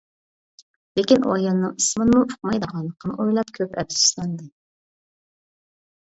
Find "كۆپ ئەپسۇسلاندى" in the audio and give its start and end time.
3.59-4.51